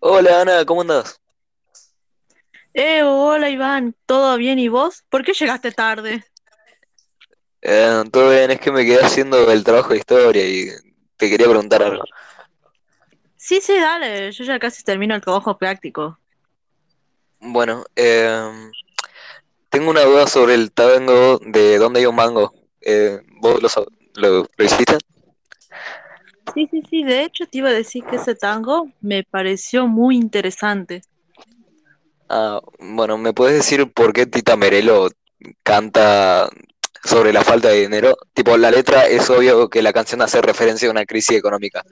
Hola 0.00 0.42
Ana, 0.42 0.64
¿cómo 0.66 0.82
andás? 0.82 1.18
Eh, 2.74 3.02
hola 3.02 3.48
Iván, 3.48 3.94
¿todo 4.04 4.36
bien 4.36 4.58
y 4.58 4.68
vos? 4.68 5.04
¿Por 5.08 5.24
qué 5.24 5.32
llegaste 5.32 5.72
tarde? 5.72 6.24
Eh, 7.62 8.02
todo 8.12 8.30
bien, 8.30 8.50
es 8.50 8.60
que 8.60 8.70
me 8.70 8.84
quedé 8.84 9.02
haciendo 9.02 9.50
el 9.50 9.64
trabajo 9.64 9.90
de 9.90 9.98
historia 9.98 10.46
y 10.46 10.68
te 11.16 11.30
quería 11.30 11.48
preguntar 11.48 11.82
algo. 11.82 12.04
Sí, 13.36 13.60
sí, 13.60 13.78
dale, 13.78 14.32
yo 14.32 14.44
ya 14.44 14.58
casi 14.58 14.82
termino 14.82 15.14
el 15.14 15.22
trabajo 15.22 15.56
práctico. 15.56 16.18
Bueno, 17.40 17.84
eh, 17.96 18.70
tengo 19.70 19.90
una 19.90 20.02
duda 20.02 20.26
sobre 20.26 20.54
el 20.54 20.72
tango 20.72 21.38
de 21.38 21.78
dónde 21.78 22.00
hay 22.00 22.06
un 22.06 22.16
mango. 22.16 22.52
Eh, 22.80 23.20
¿vos 23.40 23.62
lo, 23.62 23.68
lo, 24.14 24.46
lo 24.56 24.64
hiciste? 24.64 24.98
Sí, 26.52 26.68
sí, 26.70 26.82
sí, 26.88 27.04
de 27.04 27.24
hecho 27.24 27.46
te 27.46 27.58
iba 27.58 27.70
a 27.70 27.72
decir 27.72 28.04
que 28.04 28.16
ese 28.16 28.34
tango 28.34 28.88
me 29.00 29.24
pareció 29.24 29.86
muy 29.86 30.16
interesante. 30.16 31.02
Ah, 32.28 32.60
bueno, 32.78 33.16
¿me 33.18 33.32
puedes 33.32 33.56
decir 33.56 33.90
por 33.92 34.12
qué 34.12 34.26
Tita 34.26 34.56
Merelo 34.56 35.08
canta 35.62 36.48
sobre 37.02 37.32
la 37.32 37.42
falta 37.42 37.68
de 37.68 37.82
dinero? 37.82 38.16
Tipo, 38.34 38.56
la 38.56 38.70
letra 38.70 39.06
es 39.06 39.28
obvio 39.30 39.68
que 39.68 39.82
la 39.82 39.92
canción 39.92 40.22
hace 40.22 40.42
referencia 40.42 40.88
a 40.88 40.90
una 40.90 41.06
crisis 41.06 41.36
económica, 41.36 41.82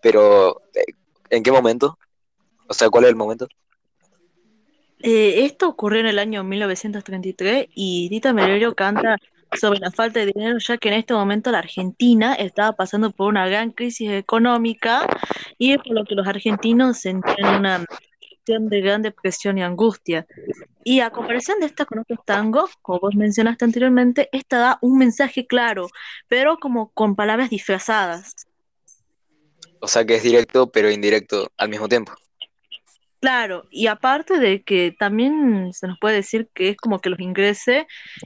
pero 0.00 0.62
eh, 0.74 0.94
¿en 1.30 1.42
qué 1.42 1.52
momento? 1.52 1.98
O 2.66 2.74
sea, 2.74 2.90
¿cuál 2.90 3.04
es 3.04 3.10
el 3.10 3.16
momento? 3.16 3.48
Eh, 5.00 5.44
esto 5.44 5.68
ocurrió 5.68 6.00
en 6.00 6.06
el 6.06 6.18
año 6.18 6.42
1933 6.42 7.68
y 7.74 8.08
Tita 8.08 8.32
Merello 8.32 8.74
canta 8.74 9.16
sobre 9.56 9.80
la 9.80 9.90
falta 9.90 10.20
de 10.20 10.26
dinero, 10.26 10.58
ya 10.58 10.76
que 10.78 10.88
en 10.88 10.94
este 10.94 11.14
momento 11.14 11.50
la 11.50 11.58
Argentina 11.58 12.34
estaba 12.34 12.72
pasando 12.72 13.10
por 13.10 13.28
una 13.28 13.46
gran 13.46 13.70
crisis 13.70 14.10
económica 14.10 15.06
y 15.58 15.72
es 15.72 15.78
por 15.78 15.92
lo 15.92 16.04
que 16.04 16.14
los 16.14 16.26
argentinos 16.26 16.98
sentían 16.98 17.60
una 17.60 17.84
situación 18.20 18.68
de 18.68 18.80
gran 18.80 19.02
depresión 19.02 19.58
y 19.58 19.62
angustia. 19.62 20.26
Y 20.84 21.00
a 21.00 21.10
comparación 21.10 21.60
de 21.60 21.66
esta 21.66 21.84
con 21.84 21.98
otros 21.98 22.20
tangos, 22.24 22.70
como 22.82 23.00
vos 23.00 23.14
mencionaste 23.14 23.64
anteriormente, 23.64 24.28
esta 24.32 24.58
da 24.58 24.78
un 24.80 24.98
mensaje 24.98 25.46
claro, 25.46 25.88
pero 26.28 26.58
como 26.58 26.90
con 26.92 27.16
palabras 27.16 27.50
disfrazadas. 27.50 28.34
O 29.80 29.88
sea, 29.88 30.04
que 30.04 30.16
es 30.16 30.22
directo 30.22 30.70
pero 30.70 30.90
indirecto 30.90 31.50
al 31.56 31.68
mismo 31.68 31.88
tiempo. 31.88 32.12
Claro, 33.20 33.64
y 33.70 33.88
aparte 33.88 34.38
de 34.38 34.62
que 34.62 34.94
también 34.96 35.72
se 35.72 35.88
nos 35.88 35.98
puede 35.98 36.16
decir 36.16 36.48
que 36.54 36.70
es 36.70 36.76
como 36.76 37.00
que 37.00 37.10
los 37.10 37.18
ingleses 37.18 37.84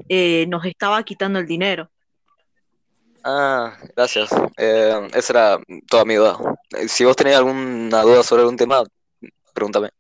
eh, 0.09 0.47
nos 0.49 0.67
estaba 0.67 1.03
quitando 1.03 1.39
el 1.39 1.47
dinero. 1.47 1.91
Ah, 3.25 3.79
gracias. 3.97 4.31
Eh, 4.59 5.09
esa 5.15 5.33
era 5.33 5.59
toda 5.89 6.05
mi 6.05 6.17
duda. 6.17 6.37
Eh, 6.77 6.89
Si 6.89 7.05
vos 7.05 7.17
tenés 7.17 7.37
alguna 7.37 8.03
duda 8.03 8.23
sobre 8.23 8.43
algún 8.43 8.57
tema, 8.57 8.83
pregúntame. 9.55 9.91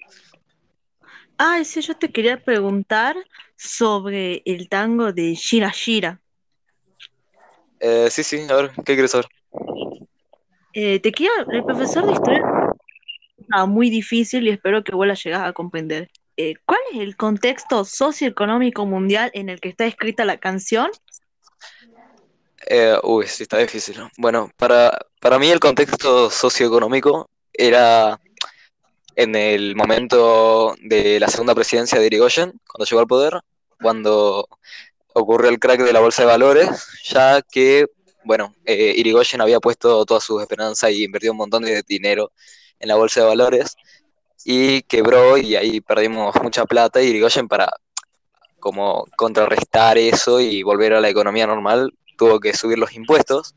Ah, 1.38 1.64
sí, 1.64 1.80
yo 1.80 1.96
te 1.96 2.12
quería 2.12 2.42
preguntar 2.42 3.16
sobre 3.56 4.42
el 4.44 4.68
tango 4.68 5.12
de 5.12 5.34
Shira 5.34 5.72
Shira. 5.74 6.20
Eh, 7.80 8.08
sí, 8.10 8.22
sí, 8.22 8.44
a 8.48 8.54
ver, 8.54 8.72
¿qué 8.84 8.94
quieres 8.94 9.10
saber? 9.10 9.26
Eh, 10.74 11.00
te 11.00 11.12
quería, 11.12 11.30
el 11.50 11.64
profesor 11.64 12.06
de 12.06 12.12
historia 12.12 12.61
Ah, 13.54 13.66
muy 13.66 13.90
difícil 13.90 14.46
y 14.46 14.50
espero 14.50 14.82
que 14.82 14.94
vos 14.94 15.06
la 15.06 15.12
llegas 15.12 15.42
a 15.42 15.52
comprender. 15.52 16.10
Eh, 16.38 16.54
¿cuál 16.64 16.80
es 16.90 17.00
el 17.00 17.16
contexto 17.16 17.84
socioeconómico 17.84 18.86
mundial 18.86 19.30
en 19.34 19.50
el 19.50 19.60
que 19.60 19.68
está 19.68 19.84
escrita 19.84 20.24
la 20.24 20.38
canción? 20.38 20.90
Eh, 22.66 22.96
uy, 23.02 23.26
sí, 23.26 23.42
está 23.42 23.58
difícil. 23.58 23.96
Bueno, 24.16 24.50
para, 24.56 24.98
para 25.20 25.38
mí 25.38 25.50
el 25.50 25.60
contexto 25.60 26.30
socioeconómico 26.30 27.28
era 27.52 28.18
en 29.16 29.36
el 29.36 29.76
momento 29.76 30.74
de 30.80 31.20
la 31.20 31.28
segunda 31.28 31.54
presidencia 31.54 31.98
de 31.98 32.06
Irigoyen, 32.06 32.58
cuando 32.66 32.86
llegó 32.86 33.00
al 33.00 33.06
poder, 33.06 33.40
cuando 33.82 34.48
ocurrió 35.12 35.50
el 35.50 35.58
crack 35.58 35.82
de 35.82 35.92
la 35.92 36.00
bolsa 36.00 36.22
de 36.22 36.28
valores, 36.28 36.88
ya 37.04 37.42
que, 37.42 37.84
bueno, 38.24 38.54
eh, 38.64 38.94
Irigoyen 38.96 39.42
había 39.42 39.60
puesto 39.60 40.06
todas 40.06 40.24
sus 40.24 40.40
esperanzas 40.40 40.90
y 40.92 41.04
invertido 41.04 41.32
un 41.34 41.38
montón 41.38 41.64
de 41.64 41.82
dinero 41.86 42.32
en 42.82 42.88
la 42.88 42.96
bolsa 42.96 43.20
de 43.20 43.26
valores 43.28 43.76
y 44.44 44.82
quebró 44.82 45.38
y 45.38 45.56
ahí 45.56 45.80
perdimos 45.80 46.34
mucha 46.42 46.66
plata 46.66 47.00
y 47.00 47.06
Irigoyen 47.06 47.48
para 47.48 47.72
como 48.60 49.06
contrarrestar 49.16 49.96
eso 49.96 50.40
y 50.40 50.62
volver 50.62 50.92
a 50.92 51.00
la 51.00 51.08
economía 51.08 51.46
normal 51.46 51.94
tuvo 52.18 52.38
que 52.38 52.54
subir 52.54 52.78
los 52.78 52.92
impuestos 52.92 53.54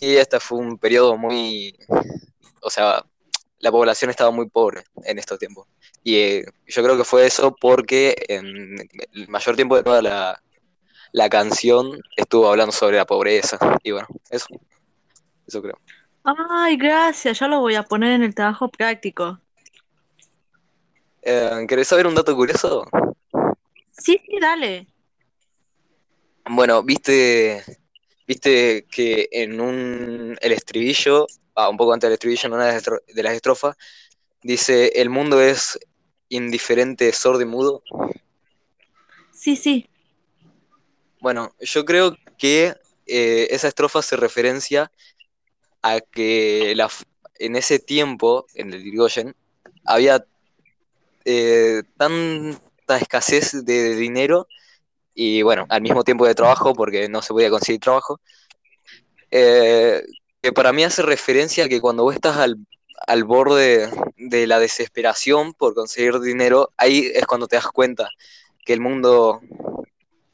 y 0.00 0.16
este 0.16 0.40
fue 0.40 0.58
un 0.58 0.78
periodo 0.78 1.18
muy, 1.18 1.76
o 2.62 2.70
sea, 2.70 3.04
la 3.58 3.70
población 3.70 4.10
estaba 4.10 4.30
muy 4.30 4.48
pobre 4.48 4.84
en 5.04 5.18
estos 5.18 5.38
tiempos. 5.38 5.68
Y 6.02 6.16
eh, 6.16 6.44
yo 6.66 6.82
creo 6.82 6.96
que 6.96 7.04
fue 7.04 7.26
eso 7.26 7.54
porque 7.60 8.16
en 8.28 8.76
el 9.12 9.28
mayor 9.28 9.56
tiempo 9.56 9.76
de 9.76 9.82
toda 9.82 10.00
la, 10.00 10.42
la 11.12 11.28
canción 11.28 12.00
estuvo 12.16 12.48
hablando 12.48 12.72
sobre 12.72 12.96
la 12.96 13.04
pobreza. 13.04 13.58
Y 13.82 13.90
bueno, 13.90 14.08
eso, 14.30 14.46
eso 15.46 15.60
creo. 15.60 15.78
Ay, 16.22 16.76
gracias, 16.76 17.38
ya 17.38 17.48
lo 17.48 17.60
voy 17.60 17.74
a 17.74 17.82
poner 17.82 18.12
en 18.12 18.22
el 18.22 18.34
trabajo 18.34 18.68
práctico. 18.68 19.40
Eh, 21.22 21.64
¿Querés 21.68 21.88
saber 21.88 22.06
un 22.06 22.14
dato 22.14 22.34
curioso? 22.34 22.86
Sí, 23.92 24.20
sí, 24.26 24.38
dale. 24.40 24.86
Bueno, 26.48 26.82
viste, 26.82 27.62
viste 28.26 28.86
que 28.90 29.28
en 29.30 29.60
un 29.60 30.36
el 30.40 30.52
estribillo, 30.52 31.26
ah, 31.54 31.68
un 31.68 31.76
poco 31.76 31.92
antes 31.92 32.08
del 32.08 32.14
estribillo, 32.14 32.46
en 32.46 32.52
una 32.54 32.66
de 32.66 33.22
las 33.22 33.34
estrofas, 33.34 33.76
dice 34.42 34.92
el 34.96 35.10
mundo 35.10 35.40
es 35.40 35.78
indiferente, 36.28 37.12
sordo 37.12 37.42
y 37.42 37.46
mudo. 37.46 37.82
Sí, 39.32 39.56
sí. 39.56 39.88
Bueno, 41.20 41.54
yo 41.60 41.84
creo 41.84 42.16
que 42.38 42.74
eh, 43.06 43.48
esa 43.50 43.68
estrofa 43.68 44.00
se 44.02 44.16
referencia 44.16 44.90
a 45.82 46.00
que 46.00 46.74
en 47.38 47.56
ese 47.56 47.78
tiempo, 47.78 48.46
en 48.54 48.72
el 48.72 48.86
Irigoyen, 48.86 49.34
había 49.84 50.24
eh, 51.24 51.82
tanta 51.96 52.98
escasez 52.98 53.64
de 53.64 53.96
dinero 53.96 54.46
y 55.14 55.42
bueno, 55.42 55.66
al 55.68 55.82
mismo 55.82 56.04
tiempo 56.04 56.26
de 56.26 56.34
trabajo, 56.34 56.72
porque 56.74 57.08
no 57.08 57.22
se 57.22 57.32
podía 57.32 57.50
conseguir 57.50 57.80
trabajo, 57.80 58.20
eh, 59.30 60.02
que 60.42 60.52
para 60.52 60.72
mí 60.72 60.84
hace 60.84 61.02
referencia 61.02 61.64
a 61.64 61.68
que 61.68 61.80
cuando 61.80 62.04
vos 62.04 62.14
estás 62.14 62.36
al, 62.36 62.56
al 63.06 63.24
borde 63.24 63.90
de 64.16 64.46
la 64.46 64.58
desesperación 64.58 65.52
por 65.54 65.74
conseguir 65.74 66.20
dinero, 66.20 66.70
ahí 66.76 67.10
es 67.14 67.26
cuando 67.26 67.48
te 67.48 67.56
das 67.56 67.66
cuenta 67.66 68.08
que 68.64 68.72
el 68.72 68.80
mundo, 68.80 69.40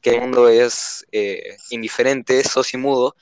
que 0.00 0.10
el 0.10 0.20
mundo 0.20 0.48
es 0.48 1.06
eh, 1.12 1.56
indiferente, 1.70 2.42
mudo 2.74 3.16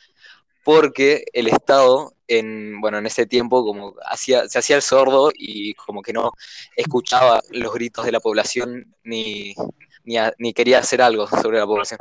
porque 0.64 1.24
el 1.32 1.46
Estado 1.48 2.14
en, 2.26 2.80
bueno, 2.80 2.98
en 2.98 3.06
ese 3.06 3.26
tiempo 3.26 3.64
como 3.64 3.94
hacía, 4.06 4.48
se 4.48 4.58
hacía 4.58 4.76
el 4.76 4.82
sordo 4.82 5.30
y 5.34 5.74
como 5.74 6.00
que 6.02 6.12
no 6.12 6.32
escuchaba 6.74 7.42
los 7.50 7.72
gritos 7.74 8.04
de 8.06 8.12
la 8.12 8.20
población 8.20 8.94
ni, 9.04 9.54
ni, 10.04 10.16
a- 10.16 10.32
ni 10.38 10.52
quería 10.54 10.78
hacer 10.78 11.02
algo 11.02 11.26
sobre 11.28 11.58
la 11.58 11.66
población. 11.66 11.98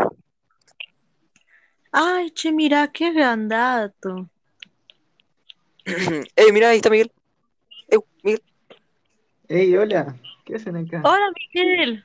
Ay, 1.91 2.31
che, 2.31 2.51
mira, 2.51 2.89
qué 2.91 3.11
gran 3.11 3.47
dato. 3.49 4.29
¡Ey, 6.35 6.51
mira, 6.51 6.69
ahí 6.69 6.77
está 6.77 6.89
Miguel! 6.89 7.11
¡Eh, 7.89 7.97
Miguel! 8.23 8.41
Hey, 9.49 9.75
hola, 9.75 10.15
¿qué 10.45 10.55
hacen 10.55 10.77
acá? 10.77 11.01
Hola, 11.03 11.31
Miguel. 11.53 12.03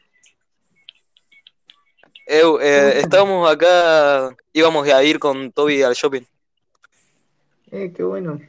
Eu, 2.26 2.52
¿Cómo 2.58 2.60
eh, 2.60 2.98
estábamos 3.00 3.50
acá, 3.50 4.36
íbamos 4.52 4.86
a 4.86 5.02
ir 5.02 5.18
con 5.18 5.50
Toby 5.52 5.82
al 5.82 5.94
shopping. 5.94 6.22
Eh, 7.70 7.92
qué 7.94 8.02
bueno. 8.02 8.40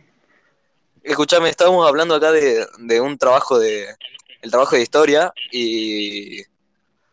Escuchame, 1.04 1.50
estábamos 1.50 1.88
hablando 1.88 2.16
acá 2.16 2.32
de, 2.32 2.66
de 2.80 3.02
un 3.02 3.18
trabajo 3.18 3.58
de, 3.60 3.88
el 4.42 4.52
trabajo 4.52 4.76
de 4.76 4.82
historia 4.82 5.34
y, 5.52 6.42
y 6.42 6.46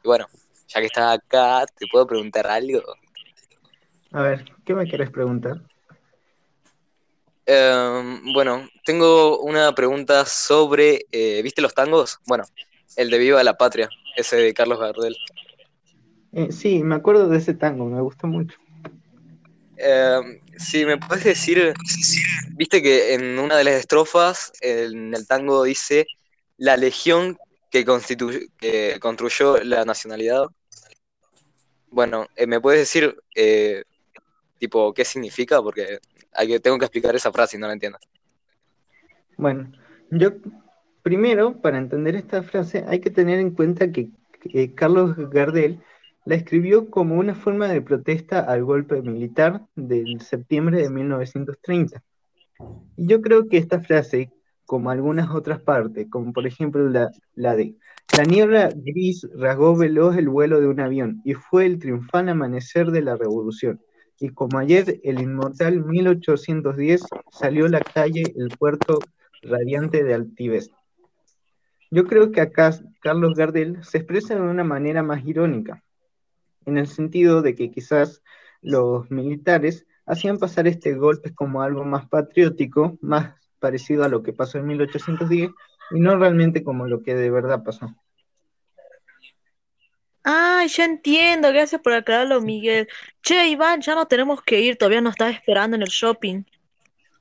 bueno, 0.04 0.26
ya 0.68 0.80
que 0.80 0.86
estás 0.86 1.18
acá, 1.18 1.64
¿te 1.66 1.86
puedo 1.90 2.06
preguntar 2.06 2.46
algo? 2.46 2.82
A 4.12 4.22
ver, 4.22 4.44
¿qué 4.64 4.74
me 4.74 4.88
querés 4.88 5.10
preguntar? 5.10 5.60
Eh, 7.46 8.20
bueno, 8.34 8.68
tengo 8.84 9.40
una 9.40 9.72
pregunta 9.74 10.24
sobre, 10.26 11.06
eh, 11.12 11.40
¿viste 11.42 11.62
los 11.62 11.74
tangos? 11.74 12.18
Bueno, 12.26 12.44
el 12.96 13.08
de 13.10 13.18
Viva 13.18 13.44
la 13.44 13.56
Patria, 13.56 13.88
ese 14.16 14.36
de 14.36 14.54
Carlos 14.54 14.80
Gardel. 14.80 15.16
Eh, 16.32 16.50
sí, 16.50 16.82
me 16.82 16.96
acuerdo 16.96 17.28
de 17.28 17.38
ese 17.38 17.54
tango, 17.54 17.86
me 17.86 18.00
gustó 18.00 18.26
mucho. 18.26 18.58
Eh, 19.78 20.40
si 20.56 20.84
me 20.86 20.96
puedes 20.96 21.24
decir, 21.24 21.74
viste 22.52 22.82
que 22.82 23.14
en 23.14 23.38
una 23.38 23.56
de 23.56 23.64
las 23.64 23.74
estrofas, 23.74 24.52
en 24.60 25.14
el 25.14 25.26
tango 25.26 25.64
dice 25.64 26.06
la 26.56 26.76
legión 26.76 27.36
que, 27.70 27.84
que 28.58 28.98
construyó 29.00 29.58
la 29.58 29.84
nacionalidad. 29.84 30.46
Bueno, 31.90 32.26
eh, 32.36 32.46
¿me 32.46 32.60
puedes 32.60 32.80
decir, 32.80 33.16
eh, 33.34 33.84
tipo, 34.58 34.92
qué 34.94 35.04
significa? 35.04 35.62
Porque 35.62 35.98
hay 36.32 36.48
que, 36.48 36.60
tengo 36.60 36.78
que 36.78 36.86
explicar 36.86 37.14
esa 37.14 37.32
frase 37.32 37.56
y 37.56 37.60
no 37.60 37.66
la 37.66 37.74
entiendo. 37.74 37.98
Bueno, 39.36 39.70
yo 40.10 40.32
primero, 41.02 41.60
para 41.60 41.78
entender 41.78 42.16
esta 42.16 42.42
frase, 42.42 42.84
hay 42.88 43.00
que 43.00 43.10
tener 43.10 43.38
en 43.38 43.50
cuenta 43.50 43.92
que 43.92 44.10
Carlos 44.74 45.14
Gardel 45.30 45.82
la 46.26 46.34
escribió 46.34 46.90
como 46.90 47.14
una 47.14 47.34
forma 47.34 47.68
de 47.68 47.80
protesta 47.80 48.40
al 48.40 48.64
golpe 48.64 49.00
militar 49.00 49.64
del 49.76 50.20
septiembre 50.20 50.82
de 50.82 50.90
1930. 50.90 52.02
Y 52.96 53.06
yo 53.06 53.22
creo 53.22 53.48
que 53.48 53.58
esta 53.58 53.80
frase, 53.80 54.32
como 54.66 54.90
algunas 54.90 55.30
otras 55.30 55.60
partes, 55.60 56.08
como 56.10 56.32
por 56.32 56.46
ejemplo 56.46 56.88
la, 56.90 57.10
la 57.34 57.54
de 57.54 57.76
la 58.16 58.24
niebla 58.24 58.70
gris 58.74 59.28
rasgó 59.34 59.76
veloz 59.76 60.16
el 60.16 60.28
vuelo 60.28 60.60
de 60.60 60.68
un 60.68 60.80
avión 60.80 61.20
y 61.24 61.34
fue 61.34 61.66
el 61.66 61.78
triunfal 61.78 62.28
amanecer 62.28 62.90
de 62.90 63.02
la 63.02 63.16
revolución. 63.16 63.80
Y 64.18 64.30
como 64.30 64.58
ayer 64.58 65.00
el 65.04 65.20
inmortal 65.20 65.84
1810 65.84 67.02
salió 67.30 67.66
a 67.66 67.70
la 67.70 67.80
calle 67.80 68.22
el 68.36 68.48
puerto 68.48 68.98
radiante 69.42 70.02
de 70.02 70.14
altivez. 70.14 70.70
Yo 71.90 72.06
creo 72.06 72.32
que 72.32 72.40
acá 72.40 72.72
Carlos 73.00 73.34
Gardel 73.34 73.84
se 73.84 73.98
expresa 73.98 74.34
de 74.34 74.40
una 74.40 74.64
manera 74.64 75.02
más 75.02 75.24
irónica, 75.24 75.82
en 76.66 76.78
el 76.78 76.88
sentido 76.88 77.42
de 77.42 77.54
que 77.54 77.70
quizás 77.70 78.22
los 78.60 79.10
militares 79.10 79.86
hacían 80.04 80.38
pasar 80.38 80.66
este 80.66 80.94
golpe 80.94 81.34
como 81.34 81.62
algo 81.62 81.84
más 81.84 82.08
patriótico, 82.08 82.98
más 83.00 83.34
parecido 83.58 84.04
a 84.04 84.08
lo 84.08 84.22
que 84.22 84.32
pasó 84.32 84.58
en 84.58 84.66
1810 84.66 85.50
y 85.90 86.00
no 86.00 86.16
realmente 86.16 86.62
como 86.62 86.86
lo 86.86 87.02
que 87.02 87.14
de 87.14 87.30
verdad 87.30 87.62
pasó. 87.64 87.94
Ay, 90.22 90.66
ya 90.68 90.84
entiendo, 90.84 91.48
gracias 91.48 91.80
por 91.80 91.92
aclararlo, 91.92 92.40
Miguel. 92.40 92.88
Che, 93.22 93.46
Iván, 93.48 93.80
ya 93.80 93.94
no 93.94 94.06
tenemos 94.06 94.42
que 94.42 94.60
ir, 94.60 94.76
todavía 94.76 95.00
nos 95.00 95.12
estás 95.12 95.32
esperando 95.32 95.76
en 95.76 95.82
el 95.82 95.88
shopping. 95.88 96.42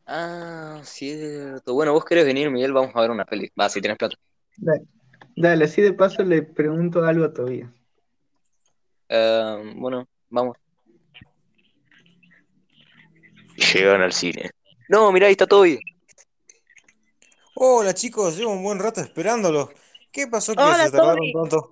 Ah, 0.07 0.81
cierto. 0.83 1.73
Bueno, 1.73 1.93
vos 1.93 2.05
querés 2.05 2.25
venir, 2.25 2.49
Miguel, 2.49 2.73
vamos 2.73 2.95
a 2.95 3.01
ver 3.01 3.11
una 3.11 3.25
peli. 3.25 3.51
Va, 3.59 3.69
si 3.69 3.79
tienes 3.79 3.97
plata. 3.97 4.15
Dale, 4.57 4.85
dale, 5.35 5.65
así 5.65 5.81
de 5.81 5.93
paso 5.93 6.23
le 6.23 6.41
pregunto 6.41 7.03
algo 7.03 7.25
a 7.25 7.33
Tobías. 7.33 7.69
Eh, 9.09 9.73
bueno, 9.75 10.07
vamos. 10.29 10.57
Llegan 13.73 14.01
al 14.01 14.13
cine. 14.13 14.51
No, 14.89 15.11
mirá, 15.11 15.27
ahí 15.27 15.31
está 15.31 15.47
Toby. 15.47 15.79
Hola 17.55 17.93
chicos, 17.93 18.37
llevo 18.37 18.51
un 18.51 18.63
buen 18.63 18.79
rato 18.79 19.01
esperándolos. 19.01 19.69
¿Qué 20.11 20.27
pasó 20.27 20.53
que 20.53 20.61
Hola, 20.61 20.85
se 20.85 20.91
tardaron 20.91 21.15
Toby. 21.17 21.33
tanto? 21.33 21.71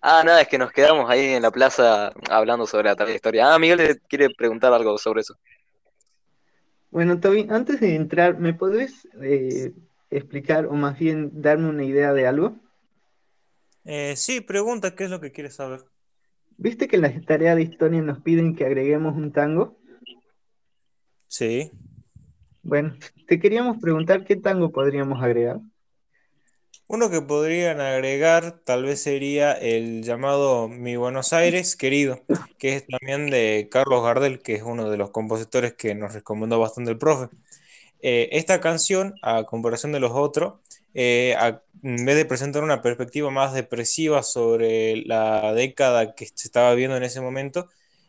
Ah, 0.00 0.22
nada, 0.24 0.40
es 0.40 0.48
que 0.48 0.58
nos 0.58 0.72
quedamos 0.72 1.10
ahí 1.10 1.34
en 1.34 1.42
la 1.42 1.50
plaza 1.50 2.12
hablando 2.30 2.66
sobre 2.66 2.84
la 2.84 2.96
trayectoria. 2.96 3.52
Ah, 3.52 3.58
Miguel 3.58 3.78
le 3.78 3.98
quiere 3.98 4.30
preguntar 4.30 4.72
algo 4.72 4.96
sobre 4.96 5.22
eso. 5.22 5.34
Bueno, 6.90 7.20
Toby, 7.20 7.46
antes 7.50 7.80
de 7.80 7.96
entrar, 7.96 8.38
¿me 8.38 8.54
podés 8.54 9.06
eh, 9.20 9.72
explicar 10.10 10.66
o 10.66 10.72
más 10.72 10.98
bien 10.98 11.42
darme 11.42 11.68
una 11.68 11.84
idea 11.84 12.12
de 12.14 12.26
algo? 12.26 12.56
Eh, 13.84 14.14
sí, 14.16 14.40
pregunta 14.40 14.94
qué 14.94 15.04
es 15.04 15.10
lo 15.10 15.20
que 15.20 15.32
quieres 15.32 15.56
saber. 15.56 15.84
¿Viste 16.60 16.88
que 16.88 16.96
en 16.96 17.02
las 17.02 17.24
tareas 17.24 17.54
de 17.54 17.62
historia 17.62 18.02
nos 18.02 18.20
piden 18.20 18.56
que 18.56 18.66
agreguemos 18.66 19.16
un 19.16 19.30
tango? 19.32 19.78
Sí. 21.28 21.70
Bueno, 22.62 22.96
te 23.28 23.38
queríamos 23.38 23.78
preguntar 23.80 24.24
qué 24.24 24.34
tango 24.34 24.72
podríamos 24.72 25.22
agregar. 25.22 25.60
Uno 26.88 27.10
que 27.10 27.22
podrían 27.22 27.80
agregar 27.80 28.58
tal 28.64 28.82
vez 28.82 29.00
sería 29.00 29.52
el 29.52 30.02
llamado 30.02 30.68
Mi 30.68 30.96
Buenos 30.96 31.32
Aires, 31.32 31.76
querido, 31.76 32.24
que 32.58 32.74
es 32.74 32.86
también 32.88 33.30
de 33.30 33.68
Carlos 33.70 34.02
Gardel, 34.02 34.40
que 34.40 34.54
es 34.54 34.64
uno 34.64 34.90
de 34.90 34.96
los 34.96 35.10
compositores 35.10 35.74
que 35.74 35.94
nos 35.94 36.12
recomendó 36.12 36.58
bastante 36.58 36.90
el 36.90 36.98
profe. 36.98 37.28
Eh, 38.00 38.28
esta 38.32 38.60
canción, 38.60 39.14
a 39.22 39.44
comparación 39.44 39.92
de 39.92 40.00
los 40.00 40.12
otros, 40.12 40.54
eh, 40.94 41.34
a- 41.38 41.62
en 41.82 42.04
vez 42.04 42.16
de 42.16 42.24
presentar 42.24 42.62
una 42.64 42.82
perspectiva 42.82 43.30
más 43.30 43.54
depresiva 43.54 44.22
sobre 44.22 44.96
la 45.06 45.52
década 45.54 46.14
que 46.14 46.26
se 46.26 46.46
estaba 46.48 46.74
viendo 46.74 46.96
en 46.96 47.02
ese 47.04 47.20
momento, 47.20 47.68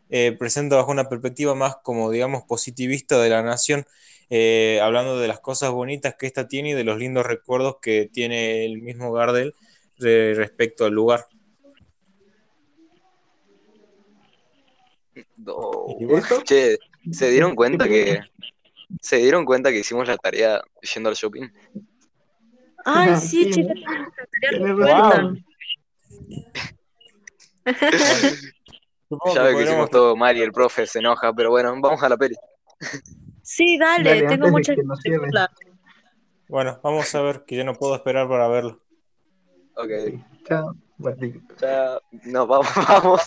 eh, 0.09 0.31
presenta 0.37 0.75
bajo 0.75 0.91
una 0.91 1.07
perspectiva 1.09 1.53
más 1.55 1.77
como, 1.83 2.09
digamos, 2.09 2.43
positivista 2.43 3.21
de 3.21 3.29
la 3.29 3.43
nación, 3.43 3.85
eh, 4.31 4.79
hablando 4.81 5.19
de 5.19 5.27
las 5.27 5.39
cosas 5.39 5.71
bonitas 5.71 6.15
que 6.15 6.25
esta 6.27 6.47
tiene 6.47 6.71
y 6.71 6.73
de 6.73 6.83
los 6.83 6.97
lindos 6.97 7.25
recuerdos 7.25 7.77
que 7.81 8.09
tiene 8.11 8.65
el 8.65 8.81
mismo 8.81 9.11
Gardel 9.11 9.53
re- 9.97 10.33
respecto 10.35 10.85
al 10.85 10.93
lugar. 10.93 11.25
No. 15.37 15.85
Che, 16.43 16.77
¿se 17.11 17.29
dieron 17.31 17.55
cuenta 17.55 17.85
¿Qué- 17.87 18.05
que 18.05 18.19
se 18.99 19.17
dieron 19.17 19.45
cuenta 19.45 19.71
que 19.71 19.79
hicimos 19.79 20.07
la 20.07 20.17
tarea 20.17 20.61
yendo 20.93 21.09
al 21.09 21.15
shopping? 21.15 21.47
Ay, 22.85 23.15
sí, 23.17 23.43
sí, 23.45 23.49
chicos, 23.49 23.75
¿no? 23.85 24.13
bueno, 24.91 25.37
supongo 29.09 29.35
Ya 29.35 29.41
que 29.41 29.47
ve 29.47 29.55
que 29.55 29.63
hicimos 29.63 29.89
todo 29.89 30.15
mal 30.15 30.37
y 30.37 30.41
el 30.41 30.51
profe 30.51 30.85
se 30.87 30.99
enoja, 30.99 31.33
pero 31.33 31.49
bueno, 31.49 31.69
vamos 31.79 32.01
a 32.01 32.09
la 32.09 32.17
peli. 32.17 32.35
Sí, 33.43 33.77
dale, 33.77 34.09
Dale, 34.09 34.27
tengo 34.27 34.49
muchas. 34.49 34.77
Bueno, 36.47 36.79
vamos 36.83 37.13
a 37.13 37.21
ver, 37.21 37.43
que 37.45 37.55
yo 37.55 37.63
no 37.63 37.75
puedo 37.75 37.95
esperar 37.95 38.27
para 38.27 38.47
verlo. 38.47 38.81
Ok, 39.75 39.91
chao. 40.45 40.75
Ya 41.61 41.99
nos 42.25 42.47
vamos, 42.47 42.67
vamos. 42.87 43.21